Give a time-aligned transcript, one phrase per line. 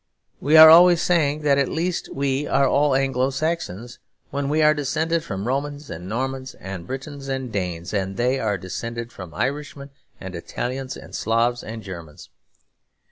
[0.39, 3.99] We are always saying that at least we are all Anglo Saxons,
[4.31, 8.57] when we are descended from Romans and Normans and Britons and Danes, and they are
[8.57, 12.29] descended from Irishmen and Italians and Slavs and Germans.